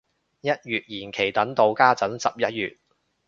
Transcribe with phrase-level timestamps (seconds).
[0.41, 2.75] 一月延期等到家陣十一月